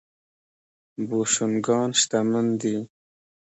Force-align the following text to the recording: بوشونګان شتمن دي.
بوشونګان 1.07 1.89
شتمن 1.99 2.47
دي. 2.61 2.75